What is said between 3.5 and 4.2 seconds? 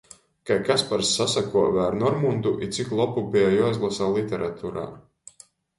juoizlosa